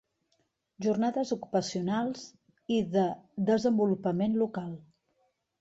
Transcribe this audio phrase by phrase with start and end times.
[0.85, 2.25] Jornades ocupacionals
[2.79, 3.05] i de
[3.51, 4.77] desenvolupament local.